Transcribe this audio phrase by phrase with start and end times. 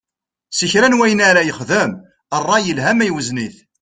[0.57, 1.91] Si kra n wayen ara yexdem,
[2.41, 3.57] ṛṛay, yelha ma iwzen-it.